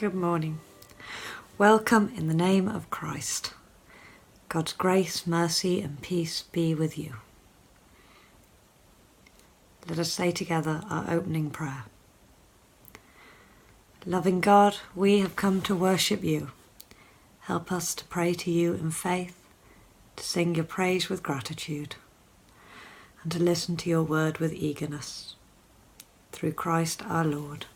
[0.00, 0.60] Good morning.
[1.58, 3.52] Welcome in the name of Christ.
[4.48, 7.16] God's grace, mercy, and peace be with you.
[9.86, 11.84] Let us say together our opening prayer.
[14.06, 16.50] Loving God, we have come to worship you.
[17.40, 19.36] Help us to pray to you in faith,
[20.16, 21.96] to sing your praise with gratitude,
[23.22, 25.34] and to listen to your word with eagerness.
[26.32, 27.66] Through Christ our Lord.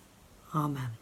[0.54, 0.92] Amen.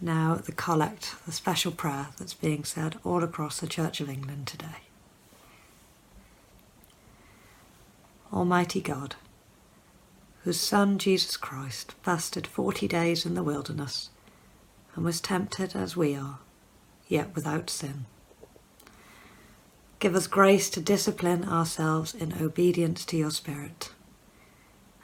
[0.00, 4.46] Now, the collect, the special prayer that's being said all across the Church of England
[4.46, 4.82] today.
[8.32, 9.16] Almighty God,
[10.44, 14.10] whose Son Jesus Christ fasted forty days in the wilderness
[14.94, 16.38] and was tempted as we are,
[17.08, 18.06] yet without sin.
[19.98, 23.90] Give us grace to discipline ourselves in obedience to your Spirit.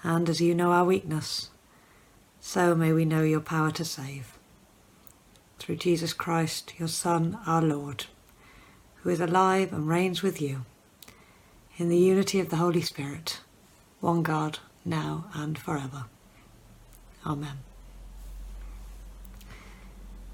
[0.05, 1.51] And as you know our weakness,
[2.41, 4.39] so may we know your power to save
[5.59, 8.07] through Jesus Christ, your Son, our Lord,
[8.97, 10.65] who is alive and reigns with you,
[11.77, 13.41] in the unity of the Holy Spirit,
[14.01, 16.05] one God, now and forever.
[17.27, 17.59] Amen.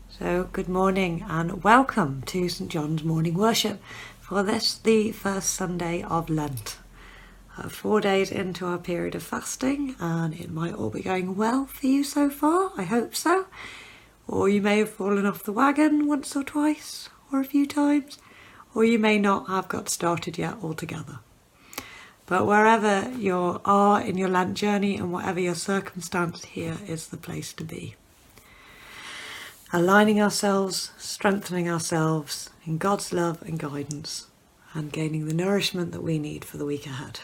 [0.09, 3.81] So, good morning and welcome to St John's morning worship
[4.21, 6.79] for this, the first Sunday of Lent.
[7.57, 11.67] Uh, four days into our period of fasting, and it might all be going well
[11.67, 12.73] for you so far.
[12.77, 13.47] I hope so
[14.31, 18.19] or you may have fallen off the wagon once or twice or a few times,
[18.75, 21.19] or you may not have got started yet altogether.
[22.27, 27.17] But wherever you are in your Lent journey and whatever your circumstance, here is the
[27.17, 27.97] place to be.
[29.73, 34.29] Aligning ourselves, strengthening ourselves in God's love and guidance,
[34.75, 37.21] and gaining the nourishment that we need for the week ahead.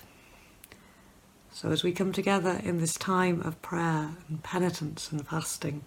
[1.52, 5.84] So, as we come together in this time of prayer and penitence and fasting,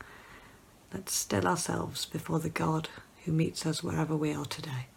[0.93, 2.89] Let's still ourselves before the God
[3.23, 4.87] who meets us wherever we are today.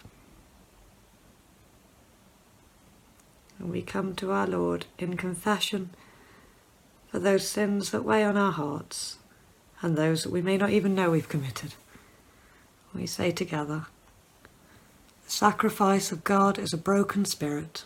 [3.59, 5.91] And we come to our Lord in confession
[7.09, 9.19] for those sins that weigh on our hearts
[9.83, 11.75] and those that we may not even know we've committed.
[12.95, 13.87] We say together,
[15.25, 17.85] The sacrifice of God is a broken spirit.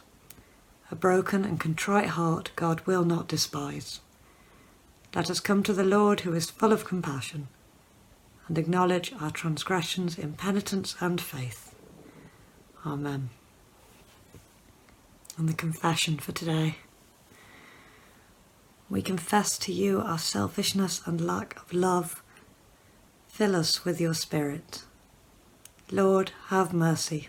[0.93, 3.99] A broken and contrite heart God will not despise.
[5.13, 7.49] Let us come to the Lord who is full of compassion
[8.49, 11.75] and acknowledge our transgressions in penitence and faith.
[12.85, 13.31] Amen.
[15.37, 16.77] And the confession for today.
[18.89, 22.23] We confess to you our selfishness and lack of love.
[23.27, 24.85] Fill us with your Spirit.
[25.91, 27.29] Lord, have mercy.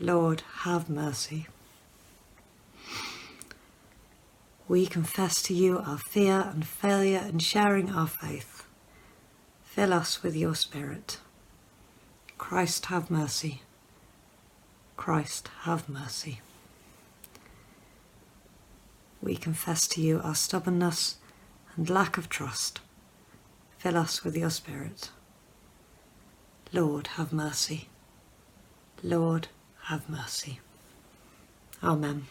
[0.00, 1.48] Lord, have mercy.
[4.68, 8.64] We confess to you our fear and failure in sharing our faith.
[9.72, 11.18] Fill us with your Spirit.
[12.36, 13.62] Christ, have mercy.
[14.98, 16.42] Christ, have mercy.
[19.22, 21.16] We confess to you our stubbornness
[21.74, 22.80] and lack of trust.
[23.78, 25.10] Fill us with your Spirit.
[26.70, 27.88] Lord, have mercy.
[29.02, 29.48] Lord,
[29.84, 30.60] have mercy.
[31.82, 32.26] Amen.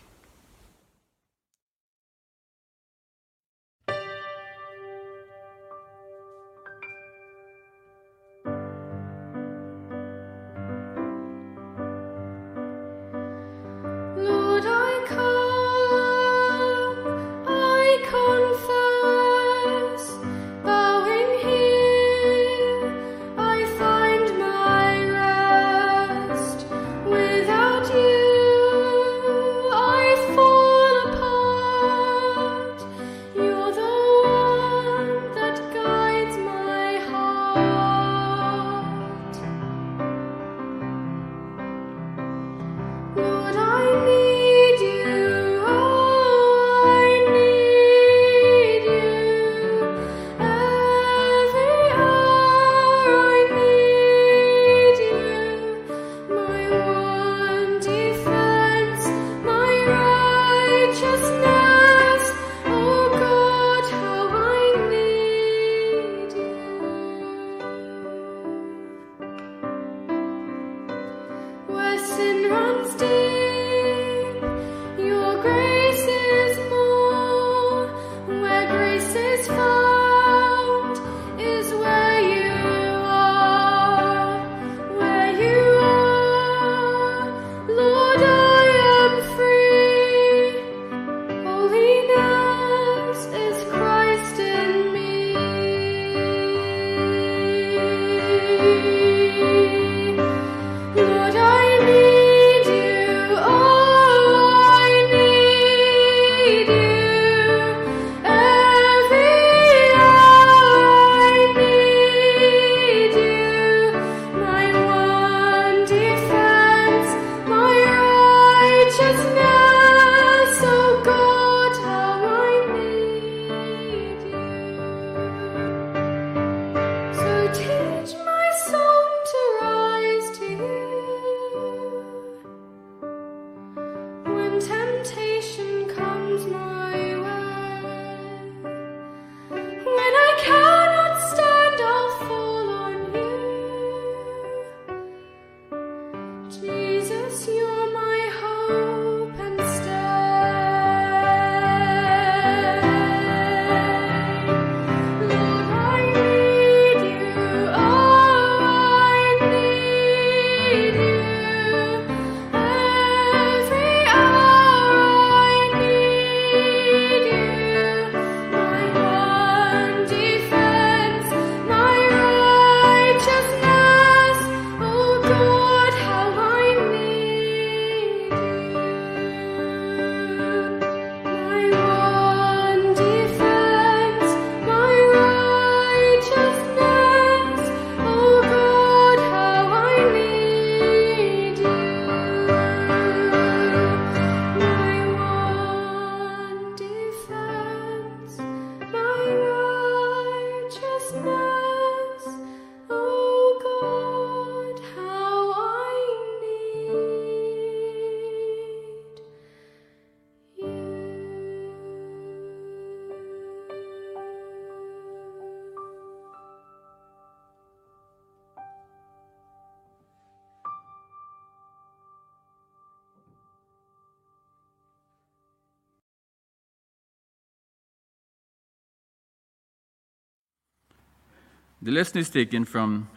[231.83, 233.09] The lesson is taken from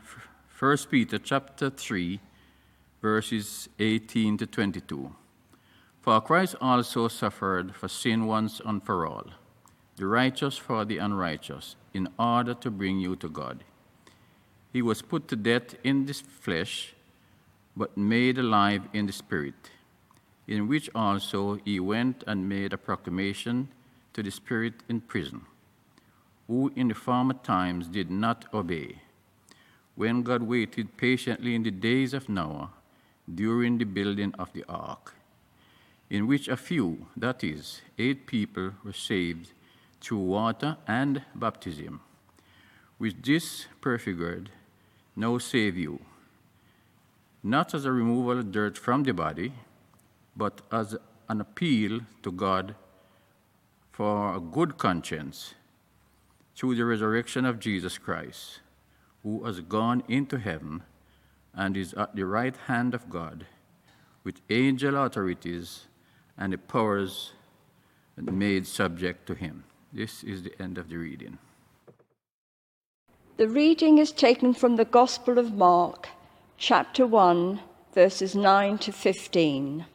[0.58, 2.18] 1 Peter chapter 3,
[3.02, 5.14] verses 18 to 22.
[6.00, 9.26] For Christ also suffered for sin once and for all,
[9.96, 13.64] the righteous for the unrighteous, in order to bring you to God.
[14.72, 16.94] He was put to death in the flesh,
[17.76, 19.72] but made alive in the spirit,
[20.48, 23.68] in which also he went and made a proclamation
[24.14, 25.42] to the spirit in prison
[26.46, 29.00] who in the former times did not obey,
[29.94, 32.70] when God waited patiently in the days of Noah
[33.32, 35.14] during the building of the ark,
[36.10, 39.52] in which a few, that is, eight people, were saved
[40.00, 42.00] through water and baptism,
[42.98, 44.50] which this prefigured
[45.16, 46.00] now save you,
[47.42, 49.52] not as a removal of dirt from the body,
[50.36, 50.96] but as
[51.28, 52.74] an appeal to God
[53.92, 55.54] for a good conscience
[56.56, 58.60] through the resurrection of Jesus Christ,
[59.22, 60.82] who has gone into heaven
[61.54, 63.46] and is at the right hand of God,
[64.22, 65.86] with angel authorities
[66.38, 67.32] and the powers
[68.16, 69.64] made subject to him.
[69.92, 71.38] This is the end of the reading.
[73.36, 76.08] The reading is taken from the Gospel of Mark,
[76.56, 77.60] chapter 1,
[77.92, 79.86] verses 9 to 15.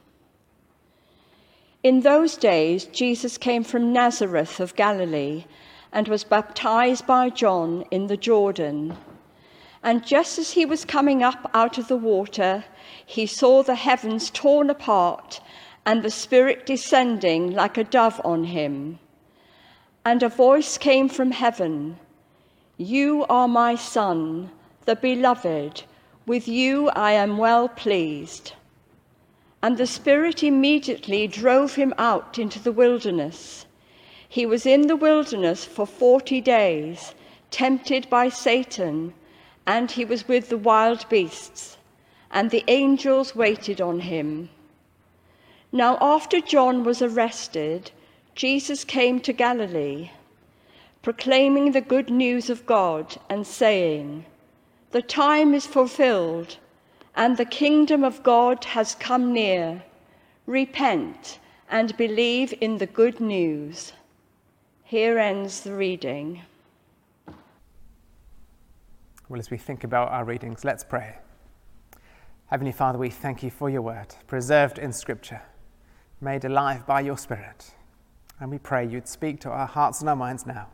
[1.81, 5.45] In those days, Jesus came from Nazareth of Galilee
[5.91, 8.95] and was baptized by John in the Jordan.
[9.81, 12.65] And just as he was coming up out of the water,
[13.05, 15.41] he saw the heavens torn apart
[15.85, 18.99] and the Spirit descending like a dove on him.
[20.05, 21.97] And a voice came from heaven
[22.77, 24.51] You are my Son,
[24.85, 25.83] the beloved.
[26.25, 28.53] With you I am well pleased.
[29.63, 33.65] And the Spirit immediately drove him out into the wilderness
[34.31, 37.15] he was in the wilderness for 40 days,
[37.49, 39.11] tempted by Satan,
[39.65, 41.77] and he was with the wild beasts,
[42.29, 44.49] and the angels waited on him.
[45.71, 47.89] Now, after John was arrested,
[48.35, 50.11] Jesus came to Galilee,
[51.01, 54.25] proclaiming the good news of God and saying,
[54.91, 56.57] The time is fulfilled,
[57.15, 59.83] and the kingdom of God has come near.
[60.45, 63.93] Repent and believe in the good news.
[64.89, 66.41] Here ends the reading.
[69.27, 71.19] Well, as we think about our readings, let's pray.
[72.47, 75.43] Heavenly Father, we thank you for your word, preserved in Scripture,
[76.21, 77.75] made alive by your Spirit.
[78.39, 80.69] And we pray you'd speak to our hearts and our minds now.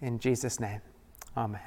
[0.00, 0.80] In Jesus' name,
[1.36, 1.60] Amen.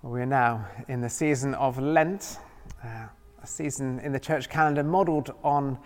[0.00, 2.38] Well, we are now in the season of Lent,
[2.82, 3.08] uh,
[3.42, 5.78] a season in the church calendar modelled on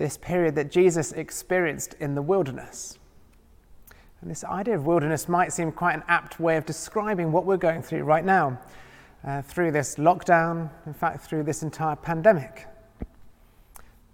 [0.00, 2.98] this period that Jesus experienced in the wilderness.
[4.22, 7.58] And this idea of wilderness might seem quite an apt way of describing what we're
[7.58, 8.58] going through right now,
[9.26, 12.66] uh, through this lockdown, in fact, through this entire pandemic.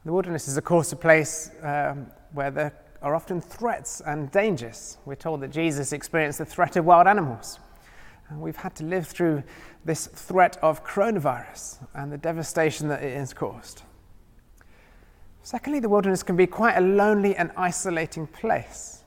[0.05, 4.99] The wilderness is, of course, a place um, where there are often threats and dangers.
[5.05, 7.61] We're told that Jesus experienced the threat of wild animals.
[8.29, 9.45] And we've had to live through
[9.85, 13.83] this threat of coronavirus and the devastation that it has caused.
[15.47, 19.05] Secondly, the wilderness can be quite a lonely and isolating place.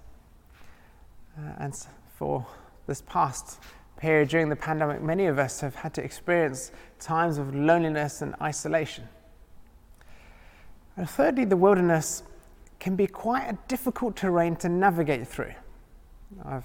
[1.38, 2.48] Uh, and for
[2.88, 3.60] this past
[3.98, 8.36] period during the pandemic, many of us have had to experience times of loneliness and
[8.42, 9.04] isolation.
[10.96, 12.24] And thirdly, the wilderness
[12.80, 15.56] can be quite a difficult terrain to navigate through.
[16.46, 16.64] I've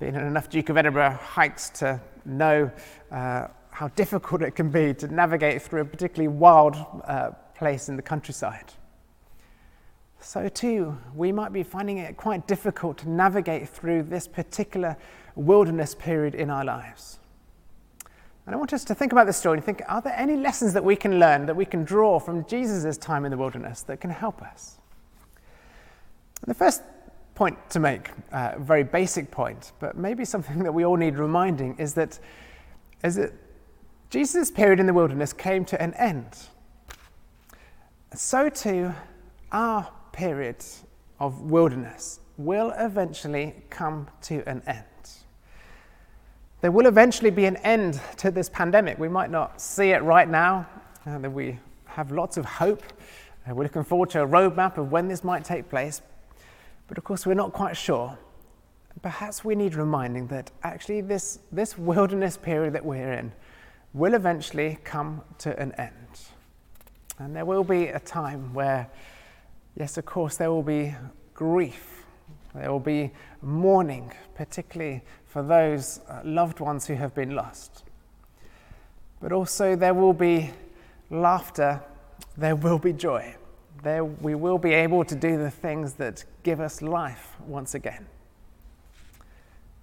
[0.00, 2.72] been on enough Duke of Edinburgh hikes to know
[3.12, 7.94] uh, how difficult it can be to navigate through a particularly wild uh, place in
[7.94, 8.72] the countryside
[10.20, 14.96] so too we might be finding it quite difficult to navigate through this particular
[15.34, 17.18] wilderness period in our lives.
[18.46, 20.72] And I want us to think about this story and think are there any lessons
[20.72, 24.00] that we can learn, that we can draw from Jesus' time in the wilderness that
[24.00, 24.78] can help us?
[26.42, 26.82] And the first
[27.34, 31.16] point to make, uh, a very basic point, but maybe something that we all need
[31.16, 32.18] reminding, is that,
[33.04, 33.32] is that
[34.10, 36.48] Jesus' period in the wilderness came to an end.
[38.14, 38.92] So too
[39.52, 40.64] our period
[41.18, 44.84] of wilderness will eventually come to an end.
[46.60, 48.98] There will eventually be an end to this pandemic.
[48.98, 50.66] We might not see it right now,
[51.06, 52.82] uh, that we have lots of hope.
[53.48, 56.02] Uh, we're looking forward to a roadmap of when this might take place,
[56.86, 58.18] but of course, we're not quite sure.
[59.02, 63.32] Perhaps we need reminding that actually, this, this wilderness period that we're in
[63.94, 66.20] will eventually come to an end.
[67.18, 68.90] And there will be a time where
[69.76, 70.94] Yes, of course, there will be
[71.34, 72.04] grief,
[72.54, 73.12] There will be
[73.42, 77.84] mourning, particularly for those uh, loved ones who have been lost.
[79.20, 80.50] But also, there will be
[81.10, 81.80] laughter,
[82.36, 83.36] there will be joy.
[83.82, 88.06] There, we will be able to do the things that give us life once again.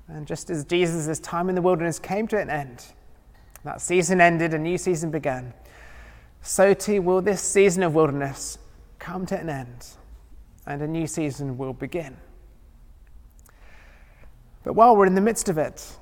[0.08, 2.86] And just as Jesus' time in the wilderness came to an end,
[3.64, 5.54] that season ended, a new season began,
[6.42, 8.58] so too will this season of wilderness
[9.00, 9.88] come to an end,
[10.66, 12.18] and a new season will begin.
[14.64, 15.98] But while we're in the midst of it,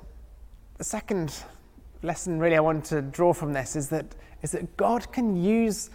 [0.78, 1.34] the second
[2.02, 4.06] lesson really I want to draw from this is that,
[4.42, 5.90] is that God can use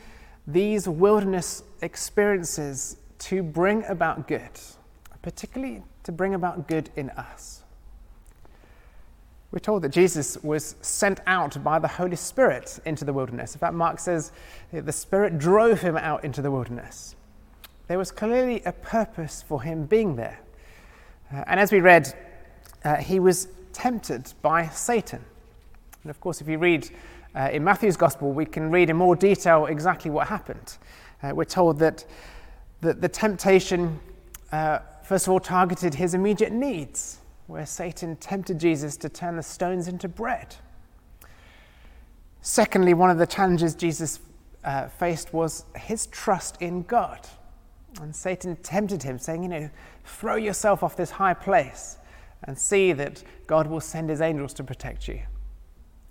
[0.47, 4.51] these wilderness experiences to bring about good,
[5.23, 7.60] particularly to bring about good in us.
[9.53, 13.55] We're told that Jesus was sent out by the Holy Spirit into the wilderness.
[13.55, 14.31] In fact, Mark says
[14.73, 17.17] the Spirit drove him out into the wilderness.
[17.89, 20.39] There was clearly a purpose for him being there.
[21.35, 22.15] Uh, and as we read,
[22.85, 25.25] uh, he was tempted by Satan.
[26.05, 26.89] And of course, if you read
[27.35, 30.79] uh, in Matthew's Gospel, we can read in more detail exactly what happened.
[31.25, 32.05] Uh, we're told that,
[32.83, 33.99] that the temptation,
[34.53, 37.20] uh, first of all, targeted his immediate needs
[37.51, 40.55] where Satan tempted Jesus to turn the stones into bread.
[42.43, 44.21] Secondly, one of the challenges Jesus
[44.65, 47.29] uh, faced was his trust in God.
[48.01, 49.71] And Satan tempted him, saying, You know,
[50.05, 51.99] throw yourself off this high place
[52.45, 55.21] and see that God will send his angels to protect you.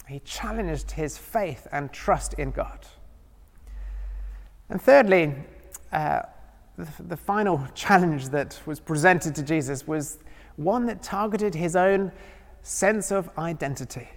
[0.09, 2.85] He challenged his faith and trust in God.
[4.67, 5.35] And thirdly,
[5.93, 6.23] uh,
[6.77, 10.19] the, the final challenge that was presented to Jesus was
[10.59, 12.11] one that targeted his own
[12.61, 14.09] sense of identity.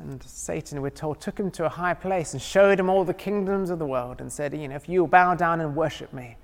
[0.00, 3.14] And Satan, we're told, took him to a high place and showed him all the
[3.14, 6.36] kingdoms of the world and said, You know, if you bow down and worship me,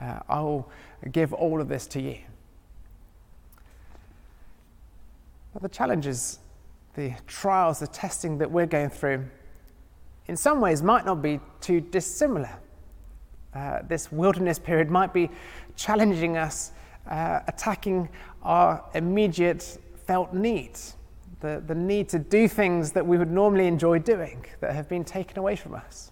[0.00, 0.70] uh, I will
[1.10, 2.18] give all of this to you.
[5.54, 6.38] But the challenges,
[6.94, 9.24] the trials, the testing that we're going through,
[10.26, 12.50] in some ways might not be too dissimilar.
[13.54, 15.30] Uh, this wilderness period might be
[15.74, 16.72] challenging us
[17.08, 18.08] uh, attacking
[18.42, 19.62] our immediate
[20.06, 20.94] felt needs,
[21.40, 25.04] the, the need to do things that we would normally enjoy doing that have been
[25.04, 26.10] taken away from us.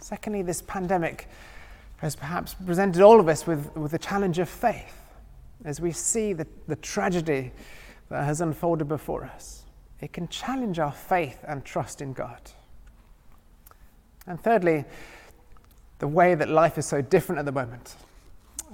[0.00, 1.28] Secondly, this pandemic
[1.98, 5.02] has perhaps presented all of us with, with the challenge of faith
[5.64, 7.50] as we see the, the tragedy
[8.08, 9.64] that has unfolded before us.
[10.00, 12.40] It can challenge our faith and trust in God.
[14.26, 14.84] And thirdly,
[15.98, 17.96] the way that life is so different at the moment.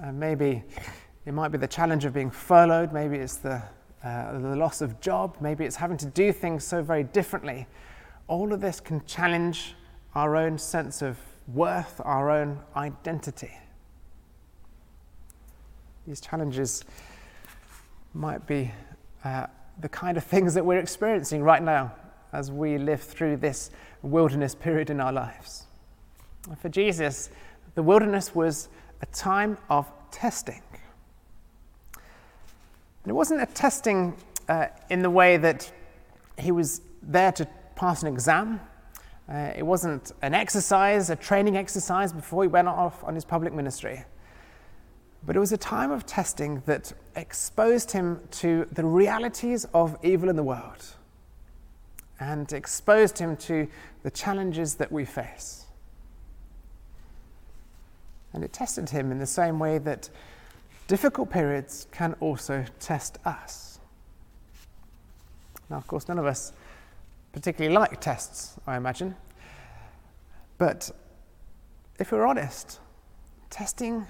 [0.02, 0.62] Uh, maybe
[1.24, 3.62] it might be the challenge of being furloughed, maybe it's the,
[4.04, 7.66] uh, the loss of job, maybe it's having to do things so very differently.
[8.26, 9.74] All of this can challenge
[10.14, 13.52] our own sense of worth, our own identity.
[16.06, 16.84] These challenges
[18.14, 18.70] might be
[19.24, 19.46] uh,
[19.80, 21.94] the kind of things that we're experiencing right now
[22.32, 23.70] as we live through this
[24.02, 25.66] wilderness period in our lives.
[26.58, 27.30] For Jesus,
[27.74, 28.68] the wilderness was
[29.00, 30.62] a time of testing.
[33.02, 34.14] And it wasn't a testing
[34.48, 35.70] uh, in the way that
[36.38, 38.60] he was there to pass an exam.
[39.28, 43.52] Uh, it wasn't an exercise, a training exercise before he went off on his public
[43.52, 44.04] ministry.
[45.24, 50.28] But it was a time of testing that exposed him to the realities of evil
[50.28, 50.94] in the world
[52.18, 53.68] and exposed him to
[54.02, 55.66] the challenges that we face.
[58.32, 60.08] And it tested him in the same way that
[60.92, 63.78] difficult periods can also test us.
[65.70, 66.52] Now, of course, none of us
[67.32, 69.16] particularly like tests, I imagine.
[70.58, 70.90] But
[71.98, 72.78] if we're honest,
[73.48, 74.06] testing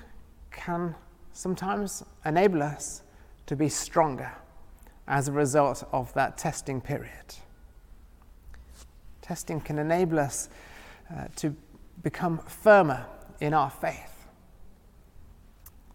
[0.51, 0.97] can
[1.33, 3.05] sometimes enable us
[3.47, 4.33] to be stronger
[5.07, 7.37] as a result of that testing period.
[9.21, 10.49] Testing can enable us
[11.15, 11.55] uh, to
[12.03, 13.07] become firmer
[13.39, 14.12] in our faith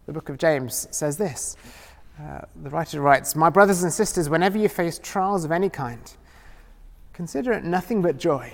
[0.08, 1.54] the book of James says this.
[2.18, 6.00] Uh, the writer writes, My brothers and sisters, whenever you face trials of any kind,
[7.12, 8.50] consider it nothing but joy,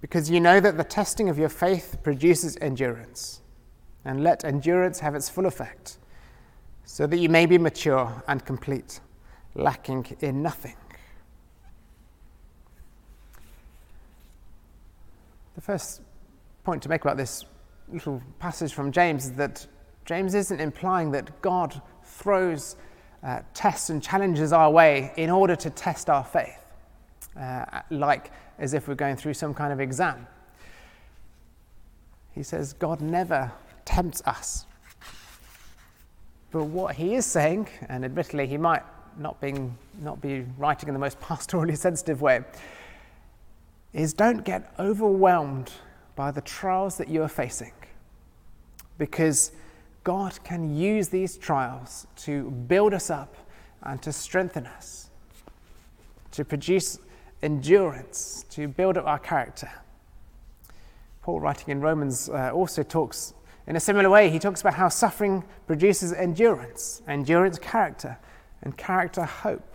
[0.00, 3.42] because you know that the testing of your faith produces endurance.
[4.06, 5.98] And let endurance have its full effect,
[6.86, 9.00] so that you may be mature and complete,
[9.54, 10.76] lacking in nothing.
[15.56, 16.00] The first
[16.64, 17.44] point to make about this
[17.92, 19.66] little passage from James is that
[20.10, 22.74] James isn't implying that God throws
[23.22, 26.58] uh, tests and challenges our way in order to test our faith,
[27.38, 30.26] uh, like as if we're going through some kind of exam.
[32.32, 33.52] He says God never
[33.84, 34.66] tempts us.
[36.50, 38.82] But what he is saying, and admittedly he might
[39.16, 42.40] not, being, not be writing in the most pastorally sensitive way,
[43.92, 45.70] is don't get overwhelmed
[46.16, 47.70] by the trials that you are facing.
[48.98, 49.52] Because
[50.04, 53.36] God can use these trials to build us up
[53.82, 55.10] and to strengthen us,
[56.32, 56.98] to produce
[57.42, 59.70] endurance, to build up our character.
[61.22, 63.34] Paul, writing in Romans, uh, also talks
[63.66, 64.30] in a similar way.
[64.30, 68.18] He talks about how suffering produces endurance, endurance, character,
[68.62, 69.74] and character, hope.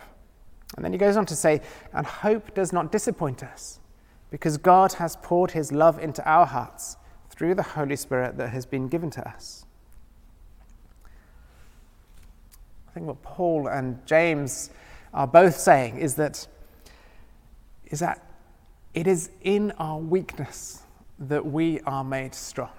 [0.76, 1.62] And then he goes on to say,
[1.92, 3.80] and hope does not disappoint us
[4.30, 6.96] because God has poured his love into our hearts
[7.30, 9.64] through the Holy Spirit that has been given to us.
[12.85, 14.70] I think what Paul and James
[15.12, 16.46] are both saying is that,
[17.84, 18.26] is that
[18.94, 20.82] it is in our weakness
[21.18, 22.70] that we are made strong.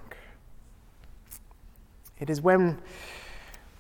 [2.18, 2.80] It is when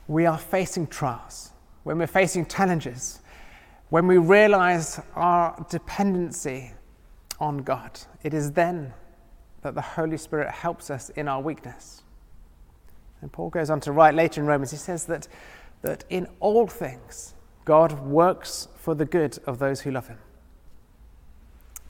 [0.07, 3.19] we are facing trials, when we're facing challenges,
[3.89, 6.71] when we realize our dependency
[7.39, 8.93] on God, it is then
[9.63, 12.03] that the Holy Spirit helps us in our weakness.
[13.21, 15.27] And Paul goes on to write later in Romans, he says that,
[15.81, 17.33] that in all things,
[17.65, 20.19] God works for the good of those who love him.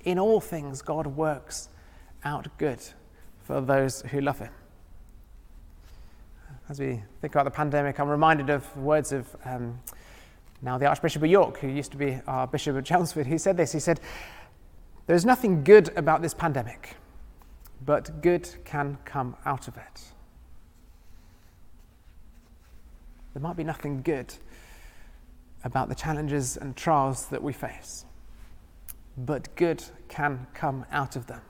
[0.04, 1.70] In all things, God works
[2.24, 2.80] out good
[3.44, 4.52] for those who love him.
[6.70, 9.80] As we think about the pandemic, I'm reminded of words of um,
[10.62, 13.28] now the Archbishop of York, who used to be our Bishop of Chelmsford.
[13.28, 14.00] He said this He said,
[15.06, 16.96] There's nothing good about this pandemic,
[17.86, 20.12] but good can come out of it.
[23.38, 24.34] There might be nothing good
[25.64, 28.04] about the challenges and trials that we face,
[29.16, 31.42] but good can come out of them.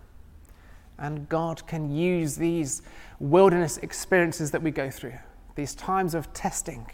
[0.98, 2.82] And God can use these
[3.22, 5.14] wilderness experiences that we go through,
[5.56, 6.88] these times of testing,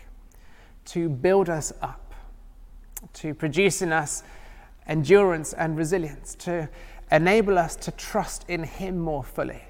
[0.85, 2.13] to build us up,
[3.13, 4.21] to produce in us
[4.85, 6.69] endurance and resilience, to
[7.11, 9.63] enable us to trust in Him more fully,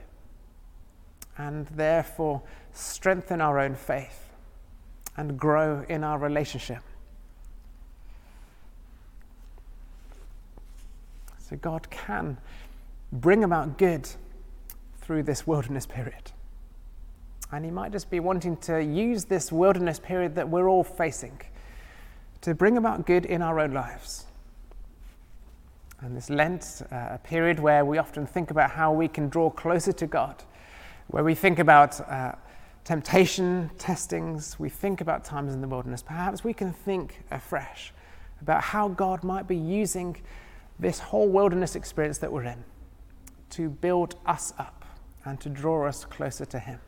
[1.38, 2.42] and therefore
[2.74, 4.23] strengthen our own faith
[5.18, 6.82] and grow in our relationship.
[11.40, 12.38] So, God can
[13.12, 14.10] bring about good
[15.02, 16.32] through this wilderness period.
[17.52, 21.40] And He might just be wanting to use this wilderness period that we're all facing
[22.42, 24.26] to bring about good in our own lives.
[26.02, 29.50] And this Lent, uh, a period where we often think about how we can draw
[29.50, 30.44] closer to God,
[31.08, 32.34] where we think about uh,
[32.84, 36.04] temptation, testings, we think about times in the wilderness.
[36.04, 37.94] Perhaps we can think afresh
[38.42, 40.22] about how God might be using
[40.80, 42.64] this whole wilderness experience that we're in
[43.52, 44.84] to build us up
[45.24, 46.80] and to draw us closer to Him.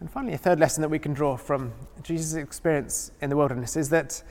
[0.00, 3.76] And finally, a third lesson that we can draw from Jesus' experience in the wilderness
[3.76, 4.22] is that,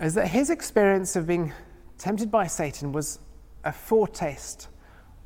[0.00, 1.52] is that his experience of being
[1.98, 3.18] tempted by Satan was
[3.64, 4.68] a foretaste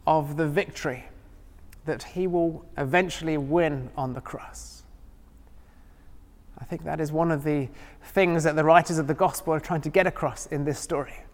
[0.06, 1.04] of the victory
[1.84, 4.82] that he will eventually win on the cross.
[6.58, 7.68] I think that is one of the
[8.02, 11.24] things that the writers of the gospel are trying to get across in this story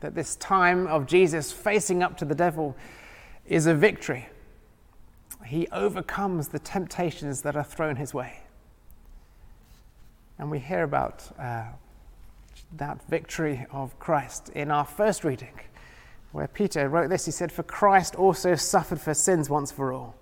[0.00, 2.76] that this time of Jesus facing up to the devil
[3.46, 4.28] is a victory.
[5.44, 8.40] He overcomes the temptations that are thrown his way.
[10.38, 11.64] And we hear about uh,
[12.76, 15.58] that victory of Christ in our first reading,
[16.36, 17.24] where Peter wrote this.
[17.24, 20.16] He said, For Christ also suffered for sins once for all,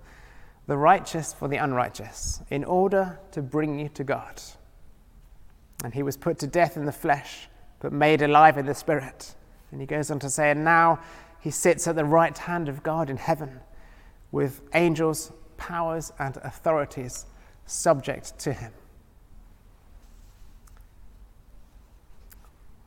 [0.66, 4.40] the righteous for the unrighteous, in order to bring you to God.
[5.82, 7.48] And he was put to death in the flesh,
[7.80, 9.34] but made alive in the spirit
[9.74, 11.00] and he goes on to say, And now
[11.40, 13.60] he sits at the right hand of God in heaven
[14.30, 17.26] with angels, powers, and authorities
[17.66, 18.72] subject to him.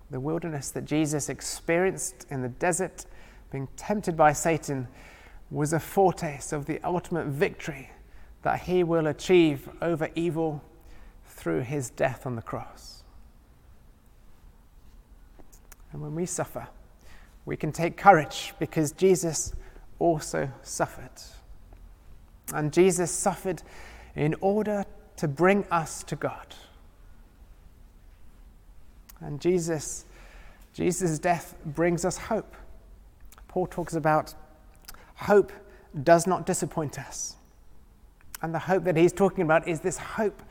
[0.10, 3.06] The wilderness that Jesus experienced in the desert,
[3.52, 4.88] being tempted by Satan,
[5.50, 7.90] was a foretaste of the ultimate victory
[8.44, 10.64] that he will achieve over evil
[11.26, 13.04] through his death on the cross.
[15.92, 16.68] And when we suffer,
[17.46, 19.54] we can take courage because Jesus
[20.00, 21.10] also suffered.
[22.54, 23.64] And Jesus suffered
[24.16, 24.86] in order
[25.18, 26.56] to bring us to God.
[29.20, 30.06] And Jesus,
[30.74, 32.56] Jesus' death brings us hope.
[33.48, 34.34] Paul talks about
[35.16, 35.52] hope
[36.04, 37.36] does not disappoint us.
[38.42, 40.44] And the hope that he's talking about is this hope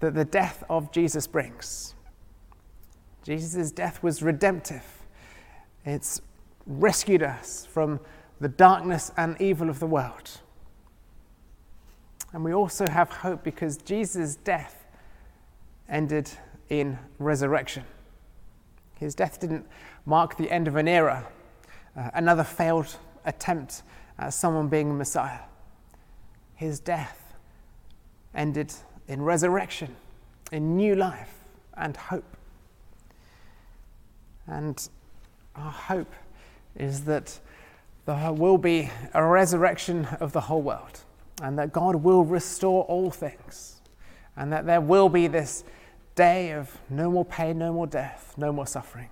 [0.00, 1.94] that the death of Jesus brings.
[3.24, 4.84] Jesus' death was redemptive.
[5.84, 6.20] It's
[6.66, 8.00] rescued us from
[8.40, 10.30] the darkness and evil of the world.
[12.32, 14.86] And we also have hope because Jesus' death
[15.88, 16.30] ended
[16.68, 17.84] in resurrection.
[18.98, 19.66] His death didn't
[20.04, 21.26] mark the end of an era,
[21.96, 23.82] uh, another failed attempt
[24.18, 25.40] at someone being a Messiah.
[26.54, 27.34] His death
[28.34, 28.72] ended
[29.08, 29.94] in resurrection,
[30.52, 31.34] in new life
[31.76, 32.36] and hope.
[34.46, 34.88] And
[35.56, 36.12] our hope
[36.76, 37.38] is that
[38.06, 41.00] there will be a resurrection of the whole world,
[41.42, 43.80] and that God will restore all things,
[44.36, 45.64] and that there will be this
[46.14, 49.08] day of no more pain, no more death, no more suffering.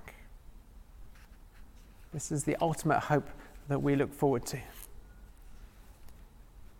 [2.12, 3.28] This is the ultimate hope
[3.68, 4.58] that we look forward to.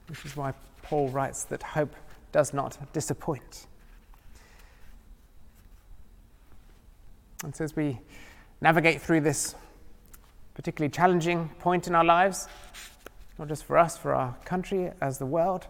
[0.08, 1.94] Which is why Paul writes that hope
[2.32, 3.66] does not disappoint.
[7.44, 7.98] And so, as we
[8.60, 9.54] navigate through this
[10.54, 12.46] particularly challenging point in our lives,
[13.38, 15.66] not just for us, for our country, as the world,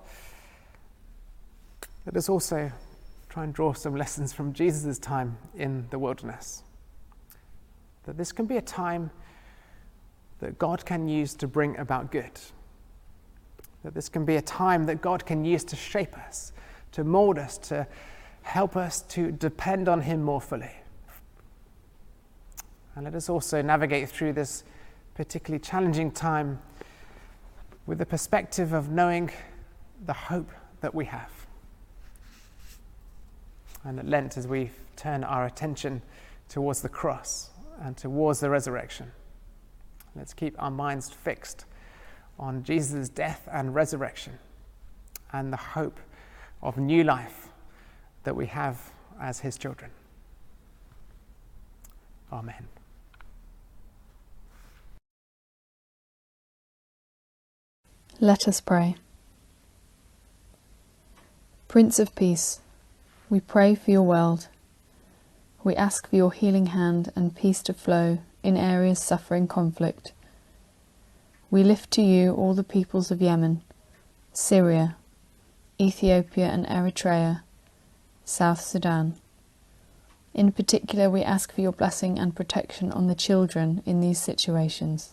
[2.04, 2.72] let us also
[3.28, 6.64] try and draw some lessons from Jesus' time in the wilderness.
[8.04, 9.10] That this can be a time
[10.42, 12.32] that God can use to bring about good.
[13.84, 16.52] That this can be a time that God can use to shape us,
[16.90, 17.86] to mold us, to
[18.42, 20.72] help us to depend on Him more fully.
[22.96, 24.64] And let us also navigate through this
[25.14, 26.60] particularly challenging time
[27.86, 29.30] with the perspective of knowing
[30.06, 30.50] the hope
[30.80, 31.30] that we have.
[33.84, 36.02] And at Lent, as we turn our attention
[36.48, 37.50] towards the cross
[37.80, 39.12] and towards the resurrection,
[40.14, 41.64] let's keep our minds fixed
[42.38, 44.38] on Jesus' death and resurrection
[45.32, 45.98] and the hope
[46.62, 47.48] of new life
[48.24, 49.90] that we have as his children.
[52.32, 52.68] Amen.
[58.20, 58.96] Let us pray.
[61.68, 62.60] Prince of Peace,
[63.28, 64.48] we pray for your world.
[65.64, 70.12] We ask for your healing hand and peace to flow in areas suffering conflict.
[71.50, 73.62] We lift to you all the peoples of Yemen,
[74.32, 74.96] Syria,
[75.80, 77.42] Ethiopia and Eritrea,
[78.24, 79.16] South Sudan.
[80.34, 85.12] In particular, we ask for your blessing and protection on the children in these situations.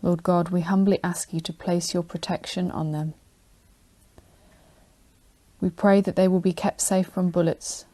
[0.00, 3.14] Lord God, we humbly ask you to place your protection on them.
[5.60, 7.84] We pray that they will be kept safe from bullets,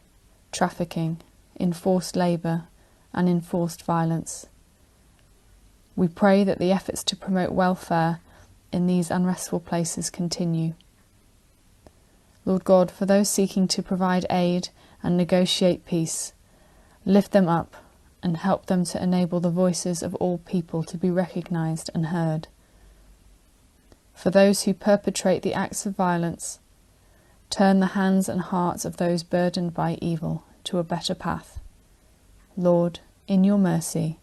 [0.51, 1.17] trafficking,
[1.59, 2.67] enforced labour,
[3.15, 4.45] and enforced violence.
[5.95, 8.19] We pray that the efforts to promote welfare
[8.71, 10.73] in these unrestful places continue.
[12.43, 14.69] Lord God, for those seeking to provide aid
[15.01, 16.33] and negotiate peace,
[17.05, 17.75] lift them up
[18.21, 22.47] and help them to enable the voices of all people to be recognised and heard.
[24.13, 26.59] For those who perpetrate the acts of violence,
[27.49, 31.59] turn the hands and hearts of those burdened by evil to a better path.
[32.57, 34.19] Lord, in your mercy,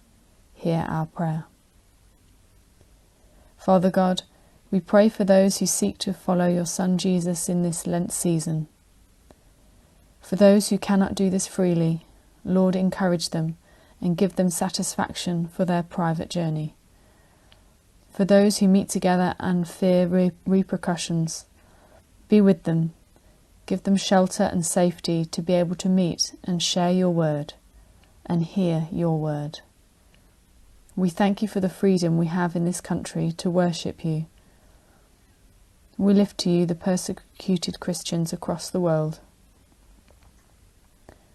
[0.52, 1.44] hear our prayer.
[3.56, 4.22] Father God,
[4.70, 8.68] we pray for those who seek to follow your Son Jesus in this Lent season.
[10.20, 12.06] For those who cannot do this freely,
[12.44, 13.56] Lord, encourage them
[14.00, 16.74] and give them satisfaction for their private journey.
[18.10, 21.46] For those who meet together and fear re- repercussions,
[22.28, 22.92] be with them,
[23.66, 27.54] give them shelter and safety to be able to meet and share your word
[28.26, 29.60] and hear your word.
[30.94, 34.26] We thank you for the freedom we have in this country to worship you.
[35.96, 39.20] We lift to you the persecuted Christians across the world.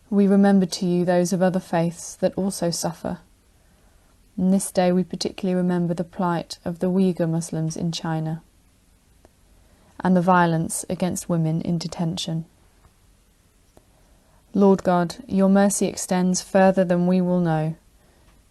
[0.10, 3.19] We remember to you those of other faiths that also suffer.
[4.38, 8.43] On this day, we particularly remember the plight of the Uyghur Muslims in China
[10.00, 12.45] and the violence against women in detention.
[14.58, 17.76] Lord God, your mercy extends further than we will know.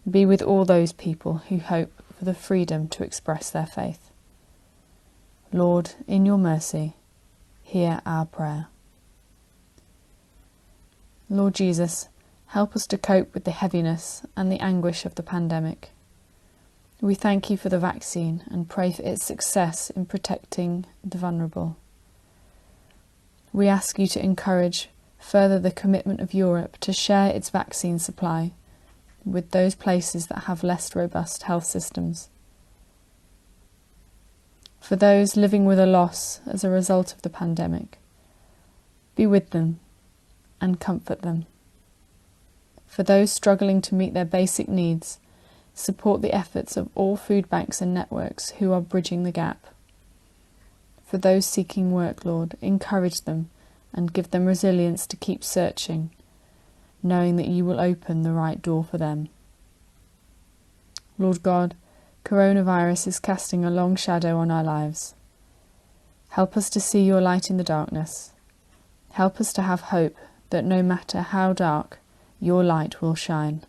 [0.09, 4.09] Be with all those people who hope for the freedom to express their faith.
[5.51, 6.93] Lord, in your mercy,
[7.61, 8.67] hear our prayer.
[11.29, 12.07] Lord Jesus,
[12.45, 15.89] help us to cope with the heaviness and the anguish of the pandemic.
[17.01, 21.75] We thank you for the vaccine and pray for its success in protecting the vulnerable.
[23.51, 24.89] We ask you to encourage
[25.27, 28.49] further the commitment of Europe to share its vaccine supply
[29.25, 32.29] with those places that have less robust health systems.
[34.79, 37.97] For those living with a loss as a result of the pandemic,
[39.17, 39.81] be with them
[40.61, 41.45] and comfort them.
[42.85, 45.19] For those struggling to meet their basic needs,
[45.73, 49.67] support the efforts of all food banks and networks who are bridging the gap.
[51.05, 53.49] For those seeking work, Lord, encourage them
[53.97, 56.11] and give them resilience to keep searching,
[57.01, 59.27] knowing that you will open the right door for them.
[61.17, 61.75] Lord God,
[62.23, 65.15] coronavirus is casting a long shadow on our lives.
[66.29, 68.33] Help us to see your light in the darkness.
[69.13, 70.15] Help us to have hope
[70.51, 71.97] that no matter how dark,
[72.39, 73.63] your light will shine.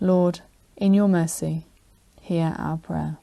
[0.00, 0.40] Lord,
[0.76, 1.66] in your mercy,
[2.22, 3.18] hear our prayer.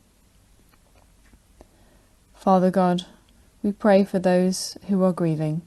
[2.36, 3.08] Father God,
[3.64, 5.64] we pray for those who are grieving.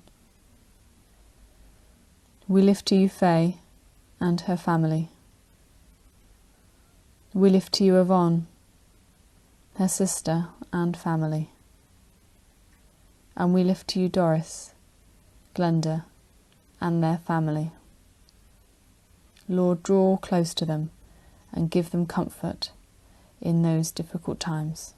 [2.51, 3.59] We lift to you Faye
[4.21, 5.11] and her family.
[7.35, 8.47] We lift to you Yvonne,
[9.75, 11.51] her sister and family.
[13.37, 14.73] And we lift to you Doris,
[15.55, 16.07] Glenda,
[16.81, 17.71] and their family.
[19.47, 20.89] Lord, draw close to them
[21.53, 22.71] and give them comfort
[23.43, 24.95] in those difficult times.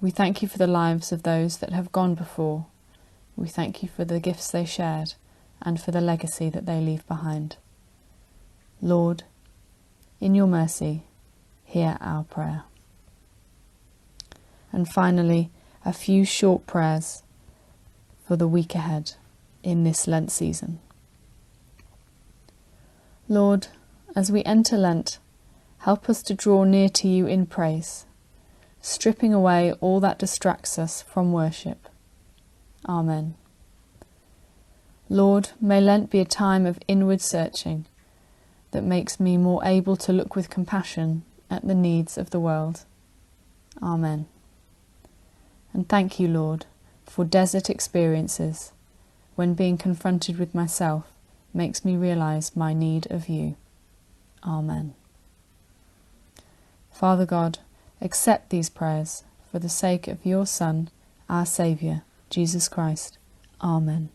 [0.00, 2.66] We thank you for the lives of those that have gone before.
[3.36, 5.14] We thank you for the gifts they shared
[5.62, 7.56] and for the legacy that they leave behind.
[8.80, 9.24] Lord,
[10.20, 11.04] in your mercy,
[11.64, 12.64] hear our prayer.
[14.72, 15.50] And finally,
[15.84, 17.22] a few short prayers
[18.26, 19.12] for the week ahead
[19.62, 20.80] in this Lent season.
[23.28, 23.68] Lord,
[24.14, 25.18] as we enter Lent,
[25.78, 28.06] help us to draw near to you in praise
[28.86, 31.88] stripping away all that distracts us from worship.
[32.88, 33.34] Amen.
[35.08, 37.86] Lord, may Lent be a time of inward searching
[38.72, 42.84] that makes me more able to look with compassion at the needs of the world.
[43.82, 44.26] Amen.
[45.72, 46.66] And thank you, Lord,
[47.04, 48.72] for desert experiences
[49.36, 51.04] when being confronted with myself
[51.54, 53.56] makes me realize my need of you.
[54.44, 54.94] Amen.
[56.90, 57.58] Father God,
[58.00, 60.90] Accept these prayers for the sake of your Son,
[61.28, 63.16] our Saviour, Jesus Christ.
[63.62, 64.10] Amen.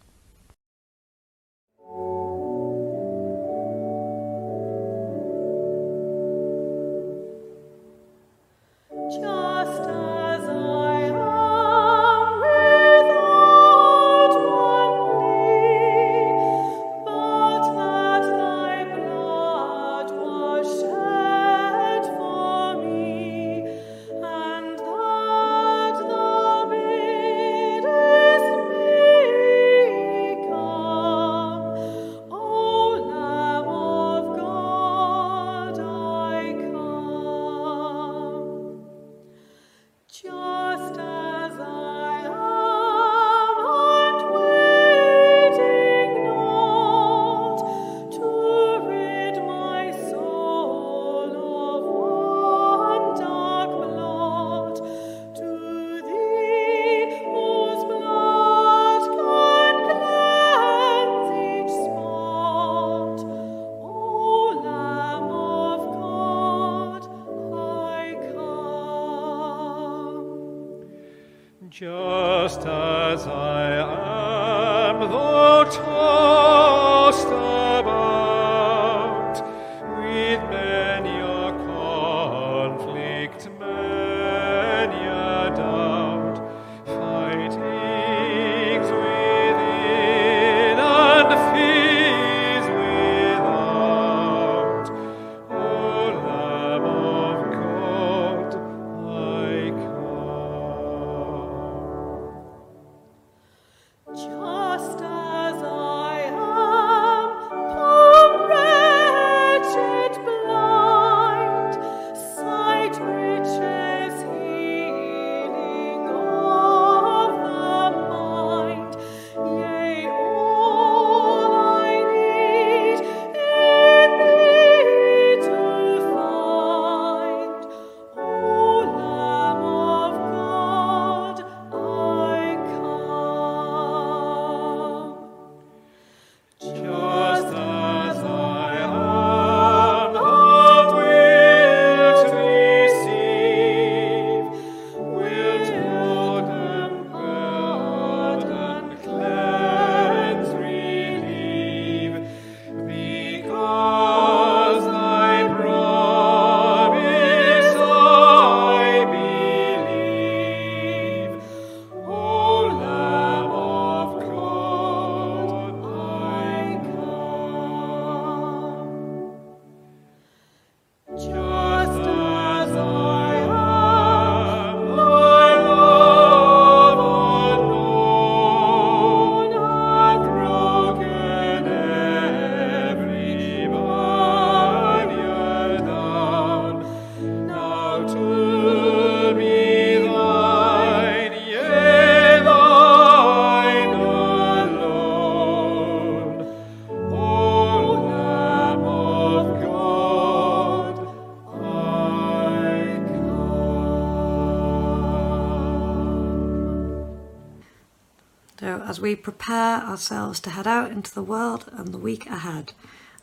[209.12, 212.72] We prepare ourselves to head out into the world and the week ahead,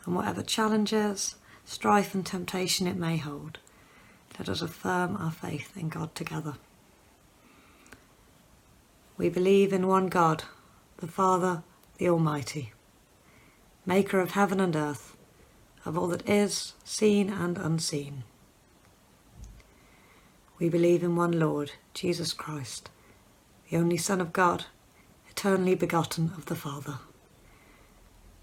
[0.05, 1.33] and whatever challenges,
[1.65, 3.57] strife, and temptation it may hold,
[4.37, 6.53] let us affirm our faith in God together.
[9.17, 10.43] We believe in one God,
[10.97, 11.63] the Father,
[11.97, 12.71] the Almighty,
[13.83, 15.17] maker of heaven and earth,
[15.85, 18.25] of all that is, seen and unseen.
[20.59, 22.91] We believe in one Lord, Jesus Christ,
[23.71, 24.65] the only Son of God
[25.39, 26.95] eternally begotten of the Father.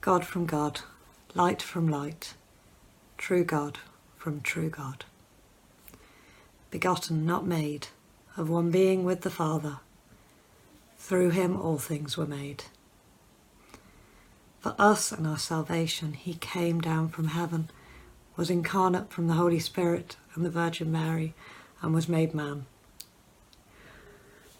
[0.01, 0.81] God from God,
[1.35, 2.33] light from light,
[3.19, 3.77] true God
[4.17, 5.05] from true God.
[6.71, 7.89] Begotten, not made,
[8.39, 9.81] of one being with the Father.
[10.97, 12.65] Through him all things were made.
[14.61, 17.69] For us and our salvation, he came down from heaven,
[18.37, 21.35] was incarnate from the Holy Spirit and the Virgin Mary,
[21.83, 22.65] and was made man.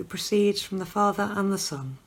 [0.00, 1.98] who proceeds from the Father and the Son.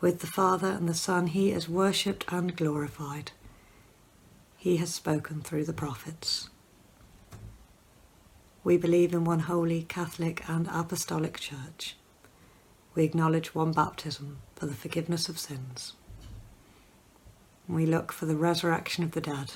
[0.00, 3.32] With the Father and the Son he is worshipped and glorified.
[4.56, 6.48] He has spoken through the prophets.
[8.62, 11.96] We believe in one holy, Catholic, and Apostolic Church.
[12.94, 15.94] We acknowledge one baptism for the forgiveness of sins.
[17.66, 19.54] We look for the resurrection of the dead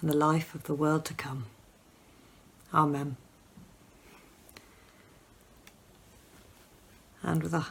[0.00, 1.46] and the life of the world to come.
[2.72, 3.16] Amen.
[7.24, 7.66] And with a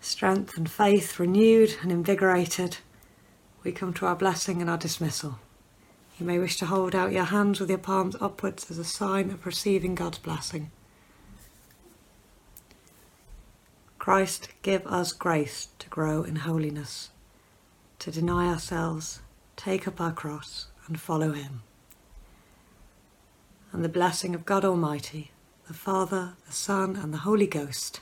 [0.00, 2.78] strength and faith renewed and invigorated,
[3.64, 5.38] we come to our blessing and our dismissal.
[6.18, 9.30] You may wish to hold out your hands with your palms upwards as a sign
[9.30, 10.70] of receiving God's blessing.
[13.98, 17.10] Christ, give us grace to grow in holiness,
[17.98, 19.20] to deny ourselves,
[19.56, 21.62] take up our cross, and follow Him.
[23.72, 25.32] And the blessing of God Almighty,
[25.66, 28.00] the Father, the Son, and the Holy Ghost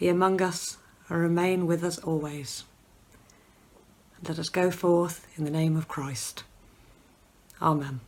[0.00, 0.78] be among us
[1.08, 2.64] and remain with us always.
[4.16, 6.42] And let us go forth in the name of Christ.
[7.60, 8.00] Amen.